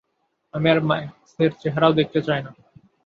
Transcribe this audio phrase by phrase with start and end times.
[0.53, 2.51] আমি আর ম্যাক্সের চেহারাও দেখতে চাই না।